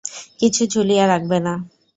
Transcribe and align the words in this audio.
কিছু 0.39 0.61
ঝুলিয়ে 0.73 1.03
রাখবে 1.07 1.37
না। 1.45 1.53